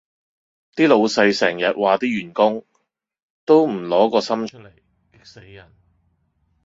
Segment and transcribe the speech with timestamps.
[0.75, 2.65] 啲老細成日話啲員工：
[3.45, 4.71] 都唔挪個心出嚟，
[5.11, 5.71] 激死人